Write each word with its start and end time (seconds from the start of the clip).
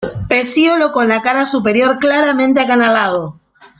Pecíolo 0.29 0.91
con 0.91 1.07
la 1.09 1.21
cara 1.21 1.45
superior 1.45 1.99
claramente 1.99 2.59
acanalado. 2.59 3.39